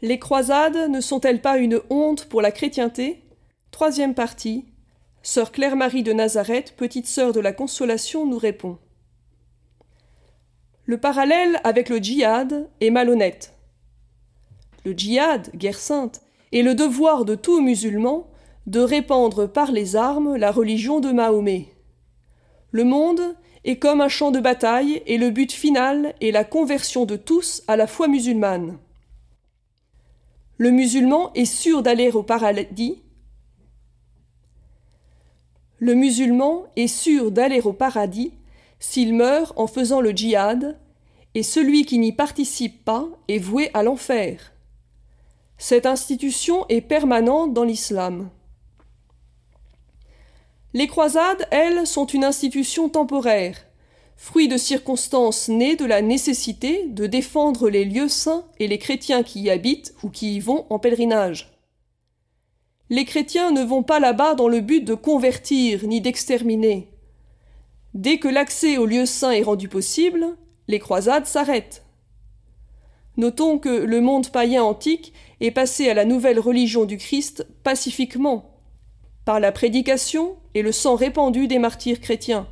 [0.00, 3.20] Les croisades ne sont-elles pas une honte pour la chrétienté?
[3.72, 4.64] Troisième partie.
[5.22, 8.78] Sœur Claire-Marie de Nazareth, petite sœur de la Consolation, nous répond.
[10.84, 13.54] Le parallèle avec le djihad est malhonnête.
[14.84, 16.22] Le djihad, guerre sainte,
[16.52, 18.30] est le devoir de tout musulman
[18.68, 21.66] de répandre par les armes la religion de Mahomet.
[22.70, 23.34] Le monde
[23.64, 27.64] est comme un champ de bataille et le but final est la conversion de tous
[27.66, 28.78] à la foi musulmane.
[30.60, 33.00] Le musulman est sûr d'aller au paradis.
[35.78, 38.32] Le musulman est sûr d'aller au paradis
[38.80, 40.76] s'il meurt en faisant le djihad,
[41.36, 44.52] et celui qui n'y participe pas est voué à l'enfer.
[45.58, 48.28] Cette institution est permanente dans l'islam.
[50.74, 53.64] Les croisades, elles, sont une institution temporaire,
[54.18, 59.22] fruit de circonstances nées de la nécessité de défendre les lieux saints et les chrétiens
[59.22, 61.52] qui y habitent ou qui y vont en pèlerinage.
[62.90, 66.88] Les chrétiens ne vont pas là-bas dans le but de convertir ni d'exterminer.
[67.94, 70.36] Dès que l'accès aux lieux saints est rendu possible,
[70.66, 71.84] les croisades s'arrêtent.
[73.16, 78.50] Notons que le monde païen antique est passé à la nouvelle religion du Christ pacifiquement,
[79.24, 82.48] par la prédication et le sang répandu des martyrs chrétiens.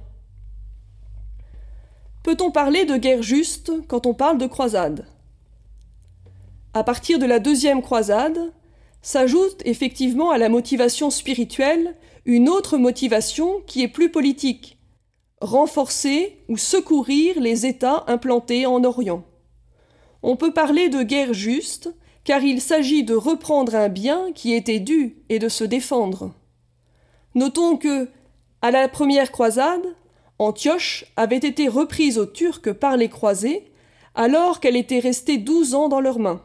[2.27, 5.07] Peut-on parler de guerre juste quand on parle de croisade?
[6.75, 8.53] À partir de la deuxième croisade,
[9.01, 14.77] s'ajoute effectivement à la motivation spirituelle une autre motivation qui est plus politique,
[15.41, 19.23] renforcer ou secourir les États implantés en Orient.
[20.25, 24.81] On peut parler de guerre juste, car il s'agit de reprendre un bien qui était
[24.81, 26.35] dû et de se défendre.
[27.37, 28.09] Notons que,
[28.63, 29.95] à la première croisade,
[30.39, 33.73] Antioche avait été reprise aux Turcs par les croisés,
[34.15, 36.43] alors qu'elle était restée douze ans dans leurs mains.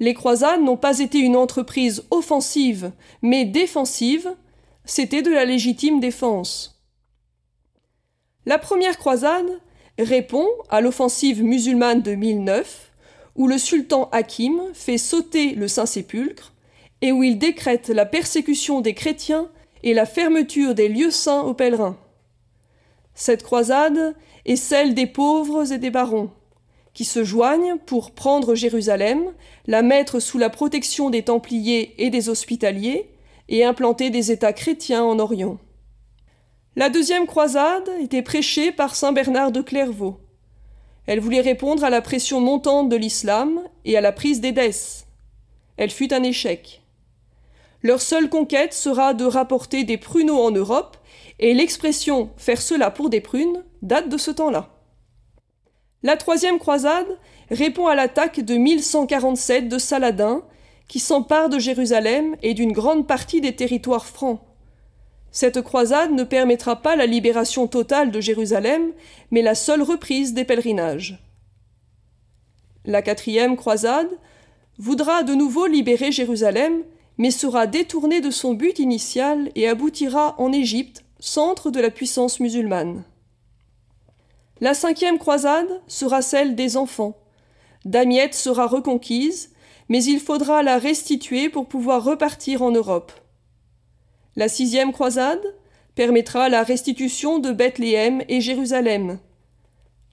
[0.00, 2.92] Les croisades n'ont pas été une entreprise offensive,
[3.22, 4.34] mais défensive,
[4.84, 6.82] c'était de la légitime défense.
[8.46, 9.60] La première croisade
[9.98, 12.92] répond à l'offensive musulmane de 1009,
[13.36, 16.52] où le sultan Hakim fait sauter le Saint-Sépulcre
[17.00, 19.48] et où il décrète la persécution des chrétiens
[19.82, 21.96] et la fermeture des lieux saints aux pèlerins.
[23.14, 24.14] Cette croisade
[24.44, 26.30] est celle des pauvres et des barons,
[26.92, 29.32] qui se joignent pour prendre Jérusalem,
[29.66, 33.10] la mettre sous la protection des Templiers et des Hospitaliers,
[33.48, 35.58] et implanter des États chrétiens en Orient.
[36.76, 40.18] La deuxième croisade était prêchée par saint Bernard de Clairvaux.
[41.06, 45.06] Elle voulait répondre à la pression montante de l'islam et à la prise d'Édesse.
[45.76, 46.82] Elle fut un échec.
[47.82, 50.96] Leur seule conquête sera de rapporter des pruneaux en Europe,
[51.38, 54.70] et l'expression faire cela pour des prunes date de ce temps-là.
[56.02, 57.18] La troisième croisade
[57.50, 60.42] répond à l'attaque de 1147 de Saladin,
[60.86, 64.40] qui s'empare de Jérusalem et d'une grande partie des territoires francs.
[65.30, 68.92] Cette croisade ne permettra pas la libération totale de Jérusalem,
[69.30, 71.18] mais la seule reprise des pèlerinages.
[72.84, 74.10] La quatrième croisade
[74.78, 76.82] voudra de nouveau libérer Jérusalem,
[77.16, 82.38] mais sera détournée de son but initial et aboutira en Égypte, centre de la puissance
[82.38, 83.02] musulmane.
[84.60, 87.16] La cinquième croisade sera celle des enfants.
[87.86, 89.50] Damiette sera reconquise,
[89.88, 93.10] mais il faudra la restituer pour pouvoir repartir en Europe.
[94.36, 95.42] La sixième croisade
[95.94, 99.18] permettra la restitution de Bethléem et Jérusalem.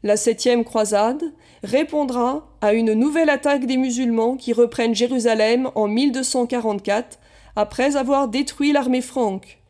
[0.04, 1.24] La septième croisade
[1.62, 7.20] répondra à une nouvelle attaque des musulmans qui reprennent Jérusalem en 1244
[7.58, 9.61] après avoir détruit l'armée franque.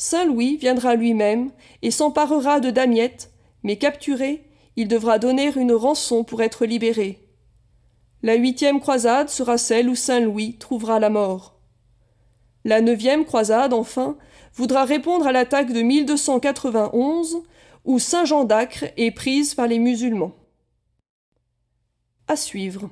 [0.00, 1.50] Saint Louis viendra lui-même
[1.82, 3.32] et s'emparera de Damiette,
[3.64, 4.44] mais capturé,
[4.76, 7.18] il devra donner une rançon pour être libéré.
[8.22, 11.56] La huitième croisade sera celle où Saint Louis trouvera la mort.
[12.64, 14.16] La neuvième croisade, enfin,
[14.54, 17.42] voudra répondre à l'attaque de 1291,
[17.84, 20.34] où Saint Jean d'Acre est prise par les musulmans.
[22.28, 22.88] À suivre.